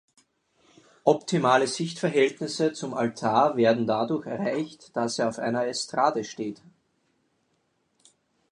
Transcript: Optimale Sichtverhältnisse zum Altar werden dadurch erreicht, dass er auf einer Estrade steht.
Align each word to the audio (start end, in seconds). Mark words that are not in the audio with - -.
Optimale 1.03 1.67
Sichtverhältnisse 1.67 2.73
zum 2.73 2.95
Altar 2.95 3.55
werden 3.55 3.85
dadurch 3.85 4.25
erreicht, 4.25 4.95
dass 4.97 5.19
er 5.19 5.29
auf 5.29 5.37
einer 5.37 5.67
Estrade 5.67 6.23
steht. 6.23 6.59